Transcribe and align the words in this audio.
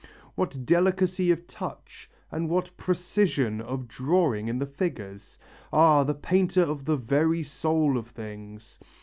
What 0.33 0.65
delicacy 0.65 1.29
of 1.29 1.45
touch 1.45 2.09
and 2.31 2.49
what 2.49 2.75
precision 2.75 3.61
of 3.61 3.87
drawing 3.87 4.47
in 4.47 4.57
the 4.57 4.65
figures! 4.65 5.37
Ah! 5.71 6.03
the 6.03 6.15
painter 6.15 6.63
of 6.63 6.85
the 6.85 6.97
very 6.97 7.43
soul 7.43 7.99
of 7.99 8.07
things. 8.07 8.79